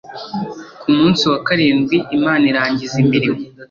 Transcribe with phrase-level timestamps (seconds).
[0.81, 3.39] Ku munsi wa karindwi Imana irangiza imirimo